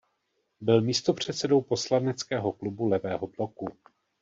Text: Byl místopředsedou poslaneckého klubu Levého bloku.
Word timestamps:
Byl 0.61 0.81
místopředsedou 0.81 1.61
poslaneckého 1.61 2.51
klubu 2.51 2.85
Levého 2.87 3.27
bloku. 3.27 3.67